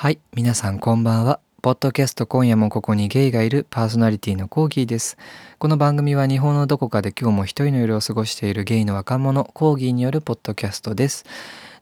[0.00, 1.40] はい、皆さんこんばんは。
[1.60, 5.18] ポッドキャスト今夜もここにゲイがいるパーソナリティのコーギーです。
[5.58, 11.26] この番組は日本のどこかで今日も一人の夜を過ごしているゲイの若者コーギーによるポッドキャストです。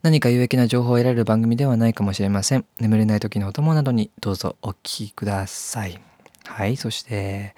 [0.02, 2.64] 何か有益な情報を得られる番組ではないかもしれません。
[2.80, 6.00] 眠れない時のお供などにどうぞお聞きください。
[6.44, 7.54] はい、そして、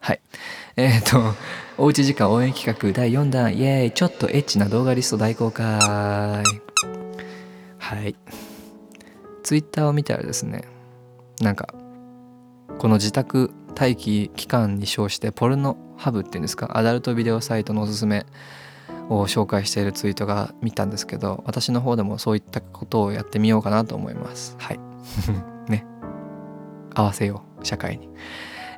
[0.00, 0.20] はい。
[0.76, 1.32] えっ、と、
[1.78, 5.64] おうち時間応援企画第4弾、イエーイちょっとエッチな動画リスト大公開。
[5.64, 6.42] は
[8.04, 8.14] い。
[9.42, 10.64] ツイッターを見たらですね、
[11.40, 11.74] なんか、
[12.78, 18.26] この自宅待機期間に称して、ポルノハブっていうんですか、アダルトビデオサイトのおすすめ
[19.08, 24.56] を紹介しているツイートが見たんですけど、私の方でもそういったことをやってみようかなと思います。
[24.58, 24.80] はい。
[25.68, 25.86] ね。
[26.94, 28.08] 合わせよう、社会に。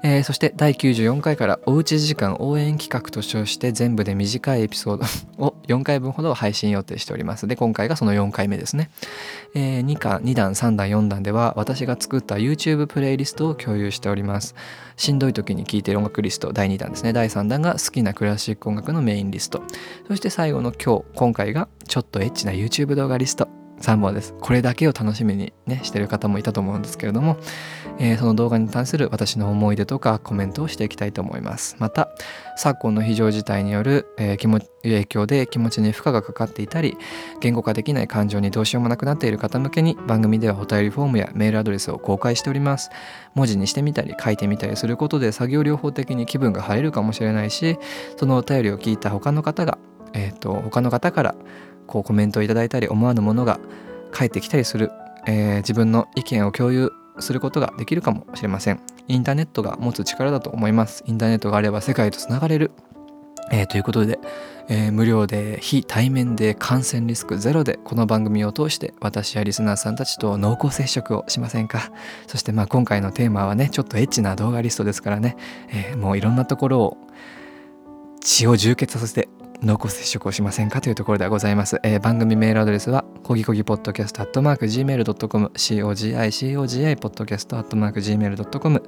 [0.07, 7.47] えーそして第94回からおうち時間応援企画と称して全部で短いエピソードを4回分ほど配信予定しております。
[7.47, 8.91] で、今回がその4回目ですね。
[9.55, 14.55] えー2巻、2弾、3弾、4弾では私が作った YouTube プレイリストを共有しております。
[14.99, 17.15] しんどい時に聴いてる音楽リスト第2弾ですね。
[17.15, 19.63] 第3弾が好きなクラシック音楽のメインリスト。
[20.07, 23.64] そして最後の今日、今回がちょっとエッチな YouTube 動画リスト。
[23.81, 24.35] 3本です。
[24.41, 27.37] これだけを楽しみにね、してる方もいたと思うんですけれども、
[27.99, 31.77] えーその動画に関する私の思い出とかコメントをしていきたいと思います。
[31.79, 32.09] また、
[32.57, 36.97] 昨今の非常事態による、えー気持影響で気持ちに負荷がかかっていたり、
[37.41, 42.91] 言語化できない感情にどうしようもなくなっている方向けに番組ではお便りフォームやメールアドレスを公開しております。
[43.35, 47.79] 文字にしてみたり書いてみたりすることで作業療法的に気分が晴れるかもしれないし、
[48.17, 49.79] そのお便りを聞いた他の方が、
[50.13, 51.35] えー、と他の方から
[51.87, 53.61] こうコメントをいただいたり思わぬものが
[54.11, 54.91] 返ってきたりする、
[55.27, 58.81] えー自分の意見を共有することができるかもしれません。
[59.07, 61.05] インターネットが持つ力だと思います。
[61.07, 62.71] インターネットがあれば世界とつながれる。
[63.51, 64.19] えーということで、
[64.69, 71.93] えー無料で非対面で感染リスクゼロでこの番組を通して私やリスナーさんたちと濃厚接触をしませんか
[72.27, 75.37] そしてまあ今回のテーマはねちょっとエッチな動画リストですからね、
[75.69, 76.97] えーもういろんなところを
[78.21, 79.29] 血を充血させて
[79.63, 81.81] 濃厚接触をしませんかというところではございます。
[81.83, 88.83] えー番組メールアドレスは、コギコギポッドキャストアットマーク Gmail.com、COGI、COGI ポッドキャストアットマーク Gmail.com、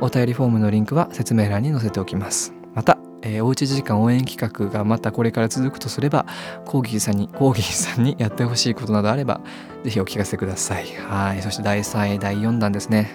[0.00, 2.52] お便りフォームのリンクは説明欄に載せておきます。
[2.74, 6.26] また、えーおうち時間応援企画がまたこれから続くとすれば、
[6.66, 9.40] コーギーさんに、コーギーさんにやってほしいことなどあれば、
[9.84, 10.86] ぜひお聞かせください。
[11.08, 11.42] はい。
[11.42, 13.10] そして第3位、第4弾ですね。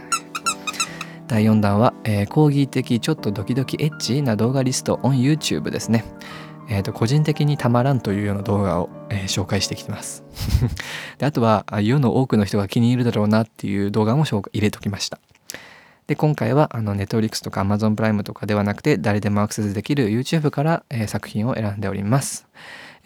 [1.28, 6.04] 第4弾は、えー、講義的ちょっとドキドキエッチな動画リスト on YouTube ですね。
[6.68, 10.24] えー、と個人的にたまらんというような動画を、えー紹介してきてます。
[11.18, 15.20] であとはあ世の多くの人が気に入るだろうなっていう動画も紹介入れときました。
[16.08, 22.48] で今回はあの Netflix とか Amazon プライムとかではなくて誰でもアクセスできる YouTube から、えー作品を選んでおります。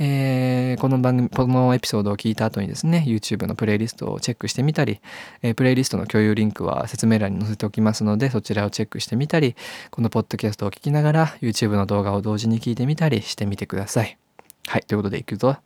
[0.02, 5.02] えーこの番組このエピソードを聞いた後にですね YouTube のプレイリストをチェックしてみたり、
[5.42, 9.56] えープレイリストの共有リンクは説明欄に載せておきますのでそちらをチェックしてみたり
[9.92, 14.18] このポッドキャストを聞きながら YouTube の動画を同時に聞いてみたりしてみてください。
[14.68, 15.58] はいということでいくぞ。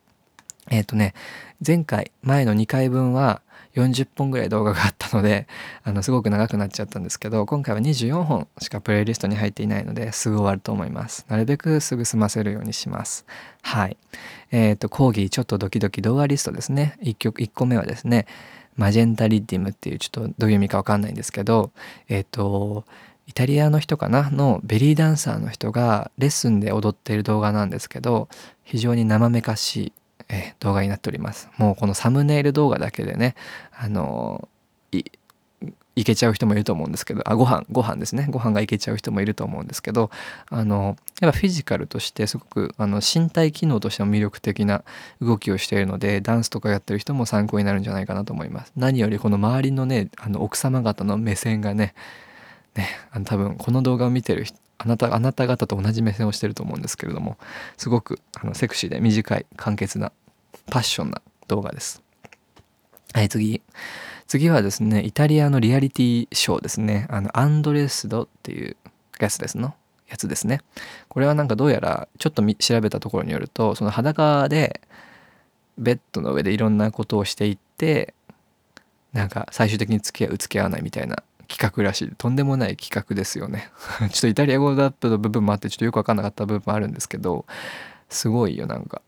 [0.70, 1.14] えっ、とね
[1.66, 3.42] 前回前の2回分は
[3.76, 5.48] 40本ぐらい動画があったので
[5.84, 11.26] あのすごく長くなっちゃったんですけど今回は24本しかプレイリストに入っていないのですぐ終わると思います。
[11.28, 13.26] なるべくすぐ済ませるようにします。
[13.62, 13.98] はい。
[14.52, 16.98] えっ、と講義ちょっとドキドキ動画リストですね。
[17.02, 18.28] 1曲1個目はですね
[18.76, 21.72] マジェンタリディムっていうちょっとどういう意味かわかんないんですけど
[22.10, 22.86] えっ、と
[23.26, 24.30] イタリアの人かな？
[24.30, 28.28] のベリーダンサーの人がレッスンで踊っている動画なんですけど
[28.64, 29.94] 非常に生めかしい、
[30.30, 31.50] えー動画になっております。
[31.58, 33.36] もうこのサムネイル動画だけでね
[33.78, 34.48] あの
[34.92, 35.04] い
[35.96, 38.28] いけちゃう人もいると思うんですけどあご飯ご飯ですね。
[38.30, 40.10] ご飯がいけちゃう人もいると思うんですけど
[40.50, 44.84] あのやっぱフィジカルとしてすごくあの身体機能としても魅力的な
[45.22, 48.74] 動きをしているのでダンスとかやってる人も参考になるんじゃないかなと思います。
[48.76, 51.94] 何よりこの周りのねあの奥様方の目線がね
[52.76, 57.38] ねあの多分この動画を見てる人あなたあなた方と同じ目線をしてると思うんですけれども
[57.78, 60.12] すごくあのセクシーで短い簡潔な
[60.70, 62.02] パッションな動画です。
[63.14, 63.62] はい次。
[64.28, 67.08] 次はですねイタリアのリアリティショーですね。
[67.10, 68.76] あのアンドレスドっていう
[69.20, 69.76] やつですの？
[70.10, 70.62] やつですね。
[71.08, 74.82] これはなんかどうやらちょっと調べたところによるとその裸で
[75.78, 78.14] ベッドの上でいろんなことをしていって
[79.12, 81.24] なんか最終的に付き合う付き合わないみたいな
[81.54, 82.12] 企画らしい。
[82.18, 83.70] とんでもない企画ですよね。
[84.12, 87.46] ちょっとイタリア語だった部分もあってちょっとよく分かんなかった部分もあるんですけど
[88.10, 89.04] すごいよなんか。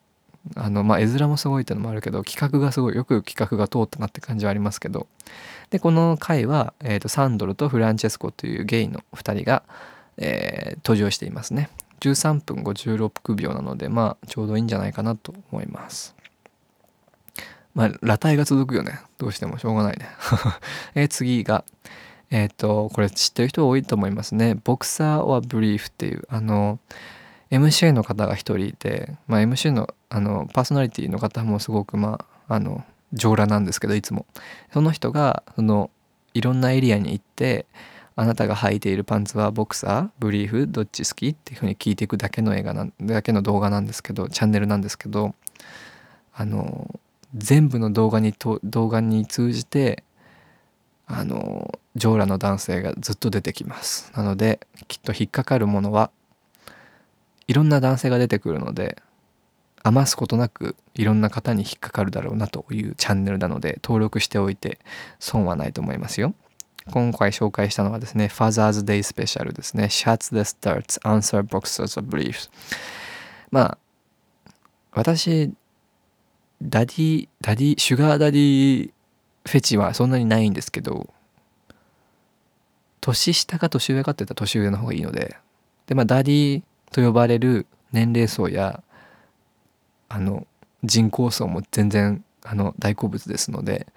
[0.56, 5.07] あのまあ絵面もすごいってのもあるけど企画がすごいよく企画が通ったなって感じはありますけど。
[5.71, 9.63] でこの回は、えー、とサンドロとフランチェスコというゲイの2人が、
[10.18, 11.69] えー登場していますね。
[12.01, 16.15] 13分56秒なのでまあちょうどいいんじゃないかなと思います。
[17.74, 19.00] まあ裸体が続くよね。
[19.18, 20.07] どうしてもしょうがないね。
[20.94, 21.65] え次が
[22.35, 24.57] えっ、とこれ知ってる人多いと思いますね。
[24.65, 26.79] ボクサー・オア・ブリーフっていうあの
[27.49, 32.83] MC の方が一人いて、まあ、MC のあのパーソナリティの方もすごくまああの
[33.13, 34.25] 上裸なんですけどいつも。
[34.73, 35.89] その人がその
[36.33, 37.67] いろんなエリアに行って
[38.17, 45.35] あなたが履いているパンツはボクサーブリーフどっち好きっていうふうに聞いていくだけの映画なんだけの動画なんですけどチャンネルなんですけど
[46.33, 46.99] あの
[47.33, 50.03] 全部の動画にと動画に通じて
[51.07, 54.11] あの上裸の男性がずっと出てきます。
[54.15, 56.11] なのできっと引っかかるものは
[57.47, 59.01] いろんな男性が出てくるので
[59.83, 64.79] 余すことなくいろんな方に引っかかるだろうなというチャンネルなので登録しておいて
[65.19, 66.33] 損はないと思いますよ。
[66.91, 69.85] 今回紹介したのはですね Father's Day Special ですね。
[69.85, 72.49] Shirtless Dads Answer Boxers or Briefs
[73.51, 73.77] まあ
[74.91, 75.53] 私
[76.61, 78.91] ダディダディシュガーダディ
[79.47, 81.13] フェチはそんなにないんですけど
[83.01, 85.38] 年下か年上かって言ったら年上の方がいいので
[85.88, 88.81] でまあダディと呼ばれる年齢層や
[90.09, 90.47] あの
[90.83, 93.88] 人口層も全然あの大好物ですので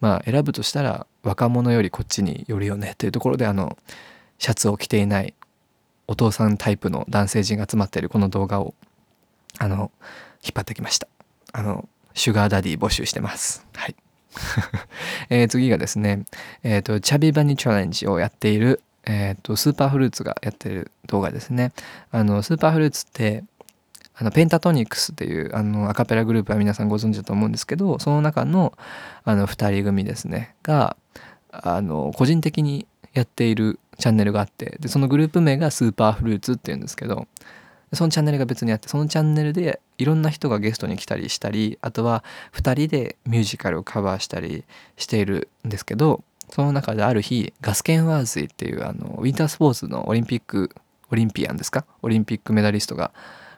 [0.00, 3.78] まあ選ぶとしたら若者よりこっちによるよねというところであの
[4.38, 5.34] シャツを着ていない
[6.06, 8.74] お父さんタイプの男性陣が集まっているこの動画を
[9.58, 9.90] あの
[10.42, 11.08] 引っ張ってきました。
[11.52, 13.66] あのシュガーダディ募集してます。
[13.74, 13.96] はい。
[15.30, 16.24] え、次がですね、
[16.62, 21.72] えーと、 Chubby Bunny チャレンジをやっている、えーと、スーパーフルーツがやってる動画ですね。
[22.10, 23.44] あのスーパーフルーツって
[24.20, 28.72] あのペンタトニクスっていうあのアカペラグループは皆さんご存知だと思うんですけどその中の
[29.24, 30.96] あの2人組ですねが
[31.52, 37.28] あの個人的にやっているチャンネルがあってでそのグループ名がスーパーフルーツっていうんですけど
[37.92, 44.64] そのチャンネルが別にあってそのチャンネルでいろんな人がゲストに来たりしたりあとは2人でミュージカルをカバーしたり
[44.96, 50.70] しているんですけどその中である日ガスケンワーズイっていうあのウィンタースポーツのオリンピック
[51.10, 51.86] オリンピアンですか？
[52.02, 53.12] オリンピックメダリストが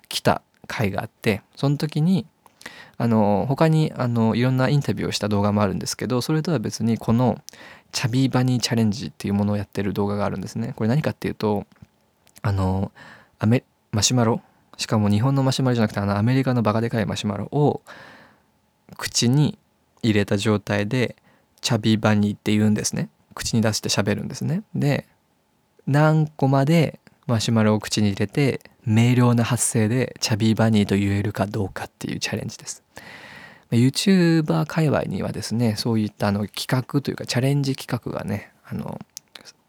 [0.09, 2.27] 来た回があってその時に
[2.99, 7.41] あの他にあのいろんなインタビューをした動画もあるんですけどそれとは別にこの
[7.93, 10.75] チャビーバニーチャレンジっていうものをやってる動画があるんですね。
[10.77, 11.67] これ何かっていうと
[12.43, 12.93] あの
[13.39, 14.41] アメマシュマロ？
[14.77, 17.83] しかも日本のマシュマロじゃなくてあのアメリカのバカでかいマシュマロを
[18.97, 19.59] 口に
[20.03, 21.17] 入れた状態で
[21.61, 23.09] チャビバニーって言うんですね。
[23.35, 24.63] 口に出して喋るんですね。
[24.75, 25.07] で
[25.87, 32.83] 何個までマシュマロを口に入れて明瞭な発声でチャビーバニーと言えるかどうかっていうチャレンジです。
[33.71, 38.99] YouTuber 界隈にはですねそういったあの企画というかチャレンジ企画がねあの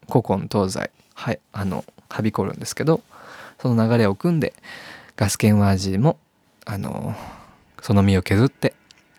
[0.09, 3.01] 古今東西はいあのはびこるんですけど
[3.61, 4.53] その流れを組んで
[5.15, 6.17] ガスケンワージーも
[6.65, 7.15] あの
[7.81, 8.73] その身を削って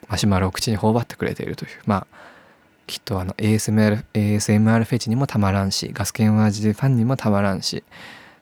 [0.08, 2.16] マシュマロを口に頬張ってくれているというまあ
[2.86, 7.84] きっとあの ASMR, ASMR フェチにもたまらんしガスケンワージーファンにもたまらんし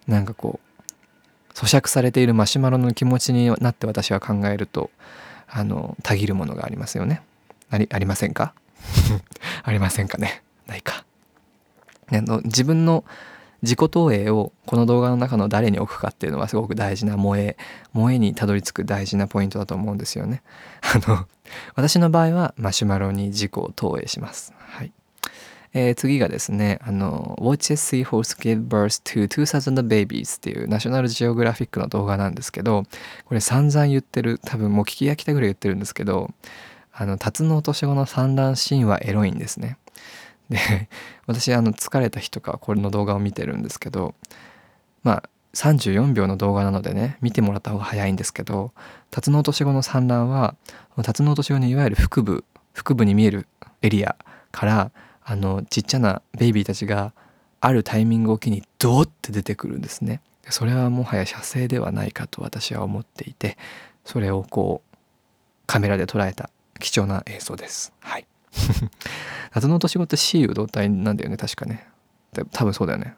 [0.06, 4.90] なんかこう咀嚼されているマシュマロの気持ちになって私は考えると
[5.48, 7.22] あのたぎるものがありますよね。
[7.70, 8.54] ありありませんか？
[9.62, 10.42] ありませんかね？
[10.66, 11.04] ないか、
[12.44, 13.04] 自分の
[13.62, 17.56] 自己投影をこの動画の中の誰に置くかっていうのはすごく大事な萌え
[17.92, 20.42] 萌えにたどり着く大事なポイントだと思うんですよね。
[20.82, 21.26] あの
[21.74, 24.52] 私の場合はマシュマロに自己を投影します。
[24.56, 24.92] はい。
[25.72, 32.84] えー、次がですね、あの、Watch a Seahorse Give Birth to 2000 Babies っていうナショナルジオグラフィックの動画なんですけど、
[33.26, 36.30] これ散々言ってる、多分もう聞き飽きたぐらい言ってるんですけど、
[36.92, 39.78] あの、タツノオトシゴの産卵シーンはエロいんですね。
[40.50, 40.88] で
[41.26, 44.14] 私あの疲れた日とかこれの動画を見てるんですけど
[45.02, 45.22] まあ
[45.54, 48.72] 34秒の動画なのでね見てもらった方が早いんですけど
[49.10, 50.54] タツノオトシゴの産卵は
[51.02, 53.46] タツノオトシゴのいわゆる腹部腹部に見える
[53.82, 54.16] エリア
[54.52, 54.90] から
[55.24, 57.12] あのちっちゃなベイビーたちが
[57.60, 60.22] あるタイミングを機にドーって出てくるんですね。
[60.48, 63.56] それはもはや射精ではないかと私は思っていて
[64.04, 64.96] それをこう
[65.66, 67.92] カメラで捉えた貴重な映像です。
[68.00, 68.26] はい。
[69.54, 71.86] 謎の年子って雌雄同体なんだよね確かね。
[72.52, 73.14] 多分そうだよね。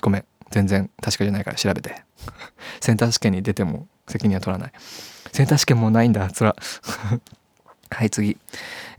[0.00, 0.24] ごめん。
[0.50, 2.04] 全然確かじゃないから調べて。
[2.80, 4.72] センター試験に出ても責任は取らない。
[5.32, 6.54] センター試験もないんだつら。
[7.90, 8.36] はい次、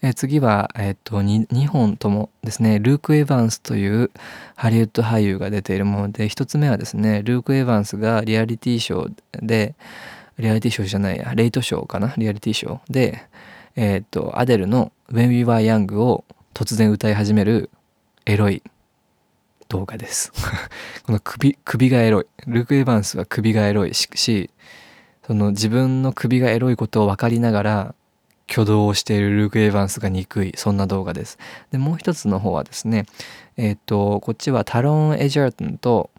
[0.01, 4.10] え、次は、えー、と 2, 2本ともですねルーク・エヴァンスという
[4.56, 9.75] ハリウッド俳優が出ているもので1つ目はですねルーク・エヴァンスがリアリティショーで
[10.38, 12.13] リアリティショーじゃないやレイトショーかな？
[12.15, 13.27] リアリティショーで
[13.75, 17.69] えっ、ー、とアデルの「When We Were Young」を突然歌い始める
[18.25, 18.63] エロい
[19.67, 20.31] 動画です
[21.05, 24.50] この首首がエロいルーク・エヴァンスは首がエロいし
[25.27, 27.95] その自分の首がエロいことを分かりながら
[28.50, 31.38] 挙動をしているルーク・エヴァンスが憎いそんな動画です。
[31.71, 33.05] でもう一つの方はですね
[33.57, 36.09] えっ、とこっちはタロン・エジャートンと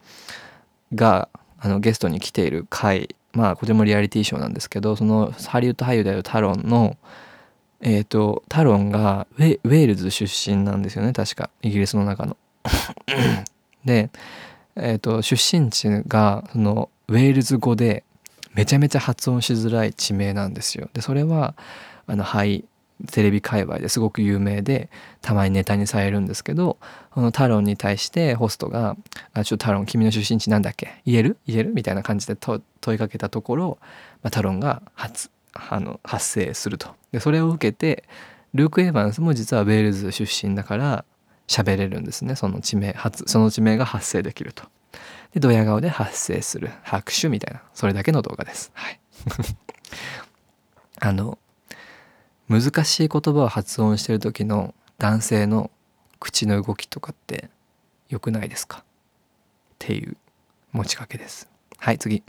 [0.95, 1.29] が
[1.59, 6.97] あのゲストに来ている回まあこれもリアリティショーなんですけどそのハリウッド俳優であるタロンの
[7.81, 12.37] えっ、とタロンがウェールズ出身なんですよね確かイギリスの中の。
[13.85, 14.11] で、
[14.75, 18.03] えーと、出身地がそのウェールズ語で
[18.55, 20.89] めちゃめちゃ発音しづらい地名なんですよ。
[20.93, 21.55] でそれは
[22.07, 22.65] あのはい
[23.13, 24.89] テレビ界隈ですごく有名で
[25.21, 26.79] たまにネタにされるんですけど
[27.11, 28.97] このタロンに対してホストが
[29.35, 31.03] 「あちょっとタロン君の出身地なんだっけ？
[31.05, 31.37] 言える？
[31.47, 32.63] 言える?」みたいな感じで問
[32.95, 33.79] いかけたところ、
[34.23, 35.29] まあ、タロンが発
[35.71, 36.95] あの発生すると。
[37.13, 38.05] でそれを受けて
[38.55, 41.05] ルーク・エヴァンスも実はウェールズ出身だから
[41.47, 44.65] 喋れるんですねその地名発その地名が発生できると。
[45.33, 48.71] でドヤ顔で発生する拍手みたいなそれだけの動画です。
[48.75, 49.01] はい、
[51.01, 51.39] あの
[52.49, 55.71] 難しい言葉を発音してる時の男性の
[56.21, 57.51] 口の動きとかって
[58.09, 58.79] 良くないですか？
[58.79, 58.83] っ
[59.79, 60.17] ていう
[60.73, 61.49] 持ちかけです。
[61.79, 62.23] はい次、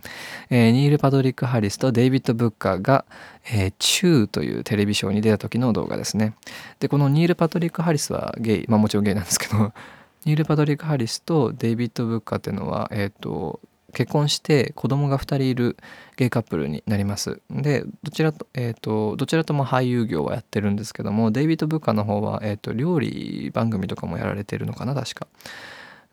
[0.50, 3.06] えー、ニール・パドリック・ハリスとデイビッド・ブッカーが
[3.52, 6.36] 「えー、チュー」というテレビショーに出た時の動画ですね。
[6.80, 9.74] でこのニール・パトリック・ハリスはゲイまあもちろんゲイなんですけど
[10.26, 13.60] ニール・パトリック・ハリスとデイビッド・ブッカーっていうのはえっ、ー、と
[13.94, 15.78] 結婚して子供が2人いる
[16.18, 17.42] ゲイカップルになります。
[17.50, 25.28] でどちらと,、えーと、どちらとも俳優業はやってるんですけどもデイビッド・ブッカーの方は、えーと料理番組とかもやられてるのかな確か。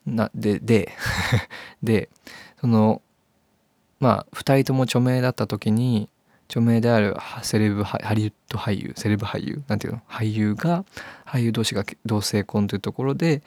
[0.06, 0.92] なでで
[1.82, 2.08] で
[2.60, 3.02] その
[4.04, 6.10] まあ2人とも著名だった時に
[6.50, 10.02] 著名であるセレブハリウッド俳優セレブ俳優なんていうの？
[10.06, 10.84] 俳優が
[11.24, 13.42] 俳優同士が同性婚というところで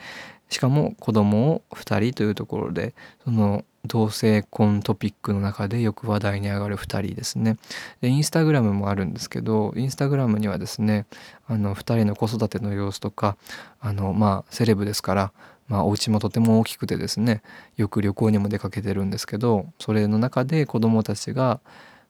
[0.49, 7.57] しかも子供を2人というところでその同性婚トピックの中でよく話題に上がる2人ですね。
[8.01, 11.05] でインスタグラムもあるんですけどインスタグラムにはですね
[11.45, 13.37] あの2人の子育ての様子とか
[13.79, 15.31] あのまあセレブですから
[15.67, 17.41] まあ、お家もとても大きくてですね
[17.75, 21.59] よく旅行にも出かけてるんですけどそれの中で子どもたちが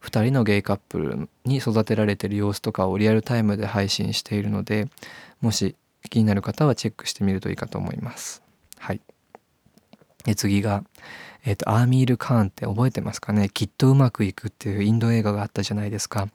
[0.04, 4.88] 2人のゲイカップルに育てられてる様子とかをリアルタイムで配信しているので
[5.42, 5.76] もし
[6.10, 8.44] 気になる方はチェックしてみるといいかと思います。
[8.78, 9.02] はい、
[10.24, 10.84] で次が、
[11.44, 13.50] えーと、アーミール・カーンって覚えてますかね？
[13.50, 16.30] きっとうまくいくっていうインド映画があったじゃないですか。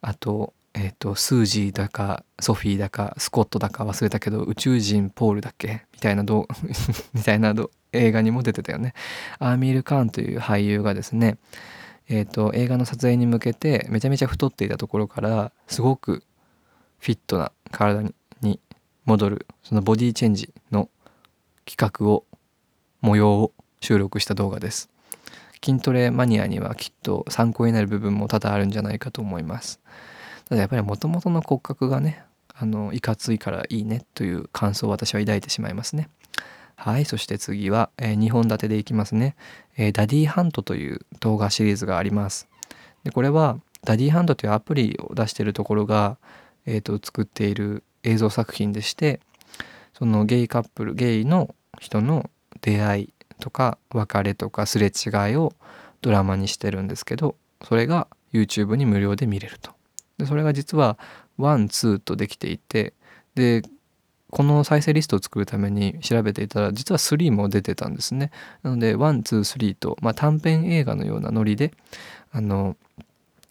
[0.00, 5.84] あとえっ、ー、とスージーだかソフィーだかスコットだか忘れたけど宇宙人ポールだっけ？
[5.92, 6.48] みたいなど
[7.14, 8.94] みたいなど映画にも出てたよね。
[9.38, 11.38] アーミール・カーンという俳優がですね
[12.08, 16.22] えーと、映画の撮影に向けてめちゃめちゃ太っていたところからすごく
[16.98, 18.02] フィットな体
[18.42, 18.60] に
[19.06, 20.90] 戻るそのボディチェンジの
[21.64, 22.24] 企画を
[23.00, 24.90] 模様を収録した動画です。
[25.64, 29.80] 筋トレマニアにはきっと参考になる部分も多々あるんじゃないかと思います。
[30.48, 32.22] ただやっぱりもともとの骨格がね
[32.54, 36.08] あのいかついからいいねという感想を私は抱いてしまいますね。
[36.76, 39.36] はいそして次は、えー、2本立てでいきますね、
[39.76, 42.48] えー、ダディハントという動画シリーズがあります。
[43.04, 46.16] でこれはダディハントというアプリを出しているところが、
[46.66, 49.20] えーと、作っている映像作品でして
[49.92, 55.52] そのゲイカップルゲイの人の出会いとか別れとかすれ違いを
[56.00, 59.73] ドラマにしてるんですけどそれが YouTube に無料で見れると。
[60.18, 60.98] でそれが実は
[61.38, 62.94] one two とできていて
[63.34, 63.62] で
[64.30, 68.32] この再生リストを作るために調べていたら実は3も出てたんですね。
[68.64, 71.72] なので123と、まあ、短編映画のようなノリで
[72.32, 72.76] あの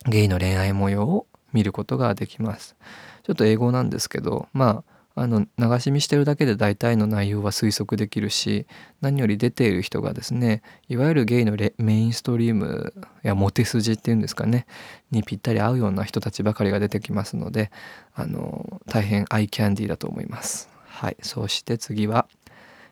[0.06, 2.76] ゲイの恋愛模様を見ることができます。
[3.24, 8.66] ちょっと英語なんですけどまああの流し見してるだけで大体の内容は推測できるし
[9.02, 14.66] 何より出ている人がですねいわゆるゲイのメインストリームやモテ筋っていうんですかね
[15.12, 17.72] にぴったり合うような人たちばかりが出てきますので
[18.16, 20.70] あの大変アイキャンディーだと思います。
[20.86, 22.28] はい、そして次は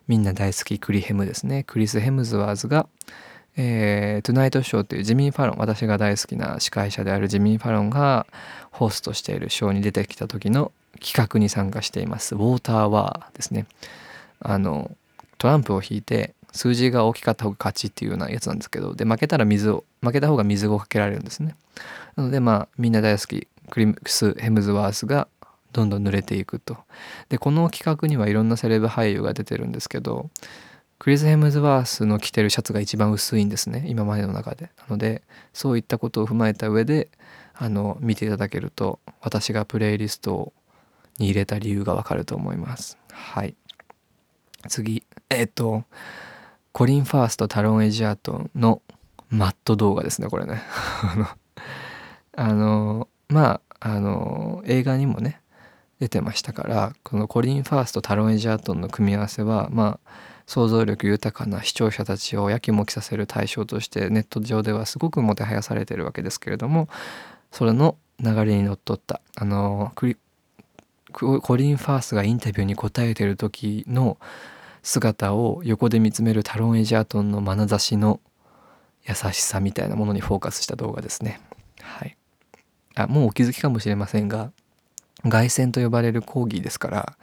[0.08, 2.88] みんな大好きクリヘムですねクリス・ヘムズワーズが
[3.58, 8.26] えー、トゥナイトショーというジミー・ファロン私が大好きな司会者であるジミー・ファロンが
[8.72, 12.36] ホストしているショーに出てきた時の企画に参加しています。
[12.36, 13.66] ウォーターワーですね。
[14.40, 14.92] あの
[15.38, 21.56] トランプを引いて数字が大きかった方が勝ちっていうようなやつなんですけどで負けたら水を負けた方が水をかけられるんですね。
[22.16, 23.48] なのでまあみんな大好き。
[23.70, 25.28] クリス・ヘムズワースが
[25.72, 26.78] どんどん濡れていくと。
[27.30, 30.30] でこの企画にはいろんなセレブ俳優が出てるんですけど
[31.00, 33.86] クリス・ヘムズワースの着てるシャツが一番薄いんですね。
[33.88, 34.70] 今までの中で。
[34.78, 35.22] なので
[35.54, 37.08] そういったことを踏まえた上で
[37.62, 40.52] あの見ていただけると私がプレイリスト
[41.20, 42.98] に入れた理由がわかると思います。
[43.12, 43.56] はい。
[44.68, 45.84] 次、えっ、と、
[46.72, 48.82] コリン・ファースト、タロン・エジアートの
[49.30, 50.62] マット動画ですね、これね。
[52.36, 55.42] あの、まあ、あの映画にもね
[56.00, 60.12] 出てましたからこのコリン・ファーストタロン・エジャートンの組み合わせはまあ
[60.46, 66.90] 想像力豊かな視聴者たちをやきもきさせる対象としてネット上ではすごくもてはやされてるわけですけれども
[67.52, 74.18] それの流れにのっとったあのコリン・ファースがインタビューに答えてる時の
[74.84, 78.20] 姿を横で見つめるタロン・エジャートンの眼差しの
[79.04, 81.40] 優しさみたいなものにフォーカスした動画ですね。
[81.82, 82.16] はい、
[82.96, 84.52] あもうお気づきかもしれませんが
[85.28, 87.18] 凱旋と呼ばれる講義ですから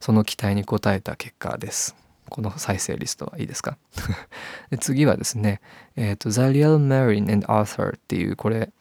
[0.00, 1.96] その期待に応えた結果です。
[2.28, 3.76] この再生リストはいいですか？
[4.70, 5.60] で次はですね、
[5.96, 8.72] えっ、ー、と、ザリアル・マリン and Arthur っていうこれ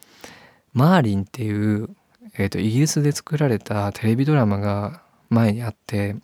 [0.73, 1.89] マーリンっていう、
[2.37, 6.15] えーと、イギリスで作られたテレビドラマが前にあって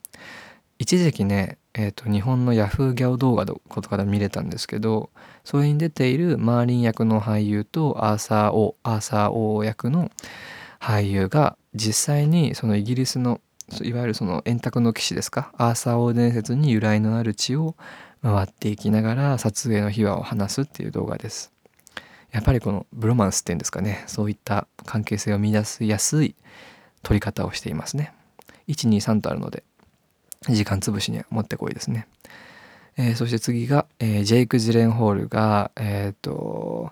[0.80, 5.10] 一時期ね、えーと、日本のヤフーギャオ動画のことから見れたんですけど
[5.44, 10.12] それに出ているマーリン役の俳優とアーサー・オーアーサー・オー役の
[10.80, 13.42] 俳優が実際にそのイギリスの
[13.82, 17.76] いわゆるその円卓の騎士ですかアーサー王伝説に由来のある地を
[18.22, 21.52] 回っていきながら撮影の秘話を話すっていう動画です。
[22.38, 26.36] やっぱりこのブロマンスっていうんですかねそういった関係性を見出すやすい
[27.02, 28.14] 撮り方をしていますね。
[28.68, 29.64] 123とあるので
[30.48, 32.08] 時間つぶしにはもってこいですね。
[32.96, 36.92] えー、そして次が、えー、ジェイク・ジレンホールがえっ、ー、と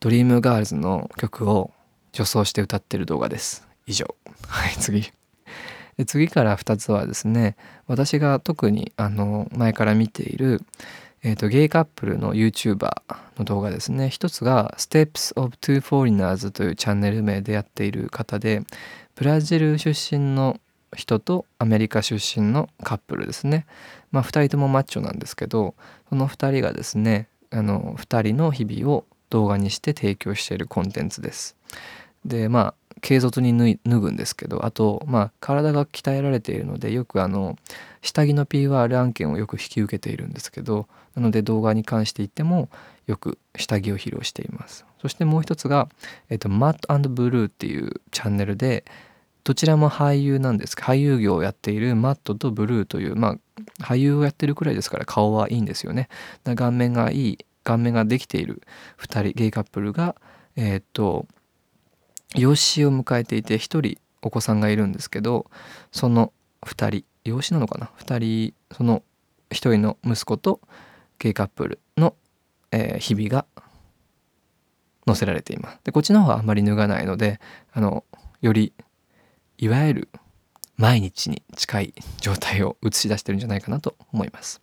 [0.00, 1.70] ドリームガールズの曲を
[2.12, 3.68] 女装して歌ってる動画です。
[3.86, 4.14] 以上。
[4.48, 5.12] はい、次。
[5.98, 10.62] で次から2つはですね私が特にあの前から見ている、
[11.24, 12.90] えーと、ゲイカップルの YouTuber
[13.38, 14.10] の動画ですね。
[14.10, 18.62] 一つが Steps of Two Foreigners というチャンネル名でやっている方で
[19.14, 20.58] ブラジル出身の
[20.96, 23.66] 人とアメリカ出身のカップルですね。
[24.10, 25.76] まあ2人ともマッチョなんですけど
[26.08, 31.56] その2人がですねあの2人の日々を動画にして提供しているコンテンツです。
[32.24, 37.56] でまあ軽率に脱ぐんですけどあとまあ体が鍛えられているのでよくあの
[38.00, 42.68] 下着の PR 案件をよく引き受けているんですけどなので動画に関して言っても
[43.06, 44.84] よく下着を披露しています。
[45.00, 45.88] そしてもう一つが、
[46.30, 48.84] えっと、マットブルーっていうチャンネルで
[49.44, 53.36] どちらも俳優なんです俳優業をやっているマットとブルーというま
[53.80, 56.08] あ俳優をやってるくらいですから顔はいいんですよね。
[56.44, 58.62] 顔面がいい顔面ができている
[59.00, 60.14] 2人ゲイカップルが
[60.54, 61.26] えっと
[62.36, 65.50] 養子を迎えていて1人お子さんがいるんですけど
[65.90, 66.32] その
[66.64, 69.02] 2人養子なのかな？2人その
[69.50, 70.60] 1人の息子と
[71.22, 72.16] ゲイカップルの、
[72.72, 73.46] えー、日々が
[75.06, 75.78] 載せられています。
[75.84, 77.38] でこっちの方はあんまり脱がないので
[77.72, 78.04] あの
[78.40, 78.72] より
[79.56, 80.08] いわゆる
[80.76, 84.60] 毎日に近い状態を映し出してるんじゃないかなと思います。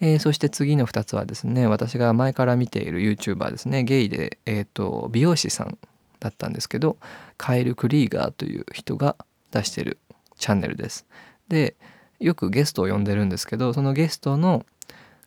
[0.00, 5.76] えー、そして次の2つはですね私が前から見ている YouTuber ですねゲイで、えーと美容師さん
[6.18, 6.96] だったんですけど
[7.36, 9.16] カエル・クリーガーという人が
[9.50, 9.98] 出してる
[10.38, 11.04] チャンネルです。
[11.48, 11.76] で
[12.20, 14.64] よくゲストを呼んでるんですけどそのゲストの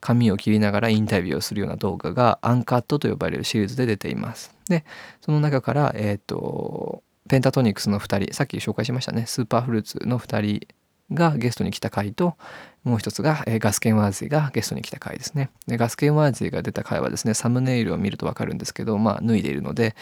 [0.02, 4.54] 髪を切りながらインタビューをするような動画がアンカットと呼ばれるシリーズで出ています。
[4.68, 4.84] で
[5.22, 9.26] その中からえ、ー、とペンタトニクスの2人さっき紹介しましたね。
[9.28, 10.68] スーパーフルーツの2人
[11.14, 12.36] がゲストに来た回と
[12.84, 15.52] もう一つが、えー、ガスケンワーズィがゲストに来た回ですね。
[15.68, 19.96] でガスケンワーズィが出た回はですねサムネイルを見るとわかるんですけどまあ脱いでいるので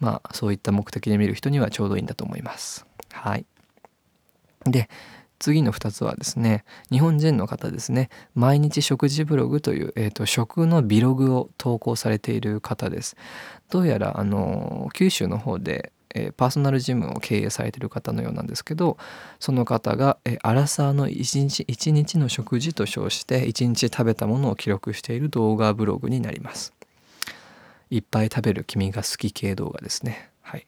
[0.00, 2.86] まあそういった目的で見る人にはちょうどいいんだと思います。
[3.12, 3.46] はい。
[4.64, 4.88] で
[5.38, 13.16] 次の2つはですね日本人の方ですね毎日食事ブログという、えーと、食のビログを投稿されている方です
[13.70, 18.96] どうやらあの九州の方でえー、パーソナルジムを経営されている方のようなんですけど
[19.38, 26.72] その方が、えー、アラサーの一日一日の食事と称して一日食べたものを記録している動画ブログになります。
[27.90, 30.30] いっぱい食べる君が好き系動画ですね。
[30.42, 30.66] はい。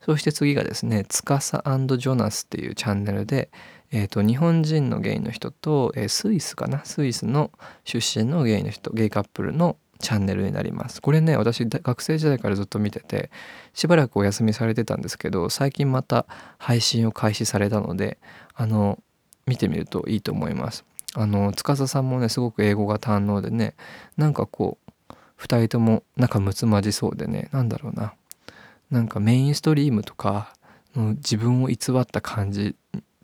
[0.00, 3.50] そして次がですね、つかさジョナスっていうチャンネルで、
[3.90, 6.84] えーと、日本人のゲイの人と、えー、スイスかな？
[6.84, 7.50] スイスの
[7.84, 11.02] 出身のゲイの人ゲイカップルのチャンネルになります。
[11.02, 13.30] これね私学生時代からずっと見てて
[13.74, 16.26] しばらくお休みされてたんですけど最近また
[16.58, 18.18] 配信を開始されたので
[18.54, 18.98] あの
[19.46, 20.84] 見てみるといいと思います。
[21.14, 23.74] あの司さんもねすごく英語が堪能でね
[24.16, 28.14] なんかこう2人とも仲睦まじそうでね何だろうな。
[28.90, 30.54] なんかメインストリームとか
[30.94, 32.76] 自分を偽った感じ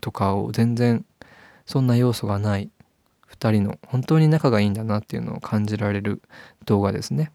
[0.04, 1.02] とかを全然
[1.64, 2.68] そんな要素がない
[3.32, 6.20] 2人の本当に仲がいいんだなっていうのを感じられる
[6.66, 7.32] 動画ですね。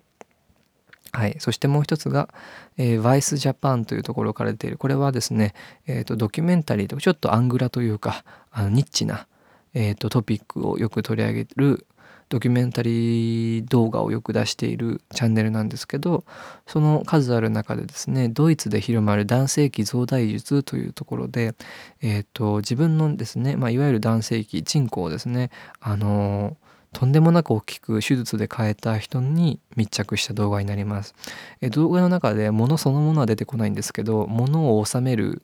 [1.11, 2.29] はい、そしてもう一つが、
[2.77, 5.55] えー、バイスジャパンというところから出ているこれはですね、
[5.87, 9.25] えーと、ドキュメンタリーとちょっとアングラというかあのニッチな、
[9.73, 11.87] えーと、トピックをよく取り上げる
[12.29, 16.23] ドキュメンタリー動画をよく出しているチャンネルなんですけど
[16.67, 21.55] その数ある中でですねドイツで広まる男性器増大術というところで、
[22.01, 25.49] えーと、自分のですね、まあ、いわゆる男性器チンコをですね
[25.81, 26.55] あの
[26.93, 31.13] とんでもなく大きく手術で変えた人に密着した動画になります。
[31.61, 35.43] え動画の中で物そのものは出てこないんですけど物を収める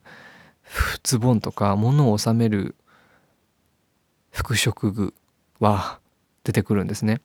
[1.03, 2.75] ズボンとか物を収める
[4.31, 5.13] 服飾具
[5.59, 5.99] は
[6.45, 7.19] 出てくるんですね。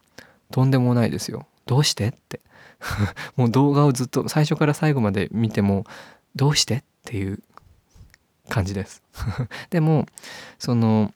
[0.51, 1.47] とんでもないですよ。
[1.67, 2.09] どうして？
[2.09, 2.41] って。
[3.37, 5.85] もう動画をずっと最初から最後まで見ても
[6.35, 6.79] どうして？
[6.79, 7.41] っていう
[8.49, 9.03] 感じです。
[9.71, 10.07] でも
[10.59, 11.15] その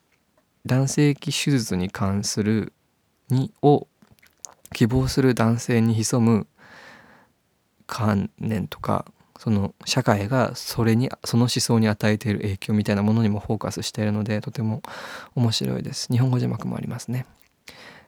[0.66, 2.72] 男性器手術に関する
[3.28, 3.88] にを
[4.72, 6.46] 希望する男性に潜む
[7.86, 9.04] 観念とか
[9.38, 14.82] その社会がそれにその思想に与えている影響みたいなものにもフォーカスしているのでとても
[15.34, 16.08] 面白いです。
[16.10, 17.26] 日本語字幕もありますね、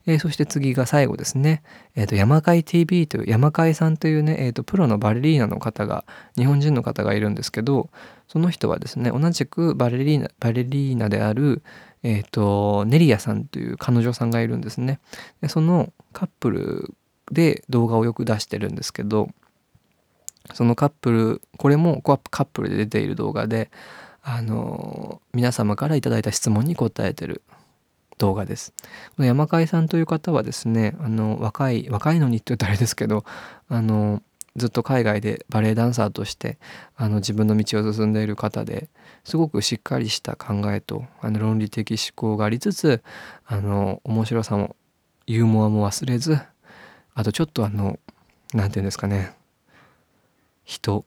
[0.06, 1.62] えー、そして次が最後ですね、
[1.94, 6.04] えーと、山海 TV という山海さんというね、えーと、プロのバレリーナの方が
[6.36, 7.90] 日本人の方がいるんですけど
[8.28, 11.62] その人はですね同じくバレリーナバレリーナである
[12.02, 15.00] えっ、ー、とネリアさんという彼女さんがいるんですね。
[15.40, 16.94] でそのカップル
[17.32, 19.28] で動画をよく出してるんですけど
[20.54, 23.70] そのカップルこれもカップルで出ている動画で
[24.22, 27.42] あの皆様から頂いた質問に答えてる。
[28.18, 28.72] 動画です。
[29.16, 33.24] この山海さんという方はですねあの若い若いのにって言ったらあれですけど
[33.68, 34.22] あの
[34.56, 36.58] ずっと海外でバレエダンサーとして
[36.96, 38.88] あの自分の道を進んでいる方で
[39.22, 43.02] すごくしっかりした考えとあの論理的思考がありつつ
[43.46, 44.74] あの面白さも
[45.26, 46.38] ユーモアも忘れず
[47.14, 47.98] あとちょっとあの
[48.54, 49.34] 何て言うんですかね
[50.64, 51.04] 人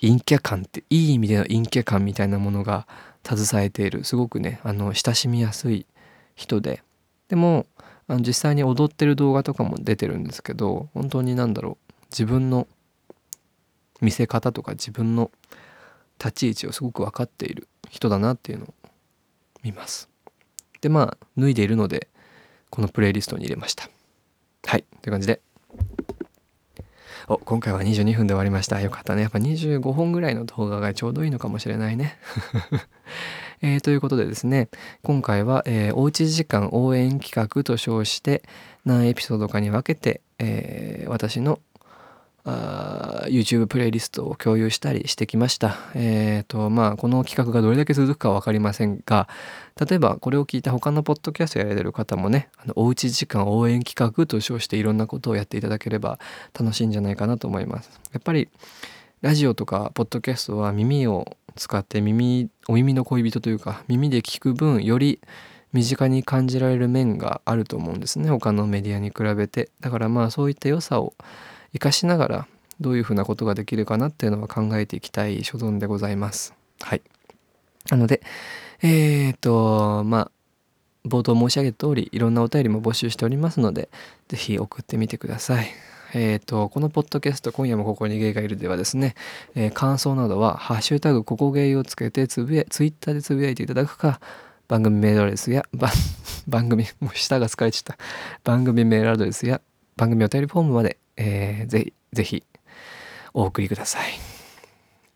[0.00, 2.86] 陰キャ感っていい意味での陰キャ感みたいなものが
[3.24, 5.86] 携えているすごくねあの親しみやすい
[6.34, 6.82] 人で
[7.28, 7.66] でも
[8.08, 12.66] あの実際に踊ってる動画とかも出てるんですけど本当に何だろう自分の
[14.00, 15.30] 見せ方とか自分の
[16.18, 18.74] 立ち位置をすごく分かっている人だなっていうのを
[19.62, 20.08] 見ます。
[20.80, 22.08] でまあ脱いでいるので
[22.70, 23.88] このプレイリストに入れました。
[24.64, 25.40] はいという感じで
[27.30, 28.80] お今回は22分で終わりました。
[28.80, 29.22] よかったね。
[29.22, 32.16] やっぱ25本ぐらいの動画がちょうどいいのかもしれないね。
[33.62, 34.68] えー、ということでですね
[35.04, 38.42] 今回は、えー、おうち時間応援企画と称して
[38.84, 41.60] 何エピソードかに分けて、えー、私の
[42.44, 45.76] あ YouTube プレイリストを共有したりしてきました。
[45.94, 49.28] えっ、ー、とまあこの企画がどれだけ続くか分かりませんが
[49.78, 56.18] 例えばこれを聞いた他のポッドキャストやられてる方もねあのおうち時間応援企画と称していろんなことをやっていただければ
[56.58, 57.90] 楽しいんじゃないかなと思います。
[58.12, 58.48] やっぱり
[59.20, 65.20] ラジオとかポッドキャストは耳を使って耳お耳の恋人というか耳で聞く分より
[65.72, 71.14] 身近に感じられる面があると思うんですね他のメディアに比べてだからまあそういった良さを
[71.72, 72.48] 生かしながら
[72.80, 76.54] どういうふうなことができるかなっていうのは考えていきたい所存でございます。
[76.80, 77.02] はい。
[77.90, 78.22] なので、
[78.82, 80.30] えっ、と、まあ、
[81.06, 83.88] 冒頭申し上げた通り、いろんなお便りも募集しておりますので、
[84.28, 85.68] 是非送ってみてください。
[86.14, 89.14] えっ、と、このポッドキャスト、今夜もここにゲイがいるではですね、
[89.54, 94.20] えー、感想などは、ハッシュタグここゲイをつけてつぶや、ツイッターでつぶやいていただくか、
[94.68, 95.64] 番組メールアドレスや、
[96.48, 97.98] 番組、もう舌が疲れちゃった。
[98.44, 99.60] 番組メールアドレスや、
[99.96, 102.44] 番組お便りフォームまでえー、ぜひ、ぜひ、
[103.34, 104.12] お送りください。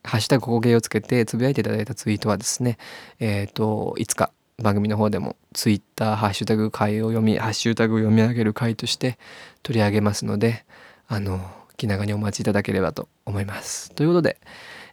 [0.04, 2.76] ハッシュタグここゲーをつけてつぶやいていただいたツイートはですね、
[3.18, 4.30] えっ、ー、と、いつか
[4.62, 9.18] 番組の方でもツイッターハッシュタグ回を読み、ハッシュタグを読み上げる回として
[9.62, 10.66] 取り上げますので、
[11.08, 11.40] あの、
[11.76, 13.90] 気長にお待ちいただければと思います。
[13.92, 14.38] ということで、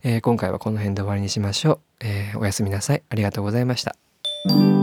[0.04, 1.80] えー、今回はこの辺で終わりにしましょう。
[2.00, 3.04] えー、おやすみなさい。
[3.10, 4.81] ありがとうございました。